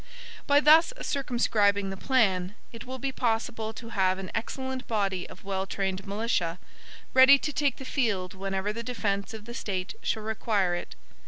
[0.47, 5.43] By thus circumscribing the plan, it will be possible to have an excellent body of
[5.43, 6.57] well trained militia,
[7.13, 10.95] ready to take the field whenever the defense of the State shall require it.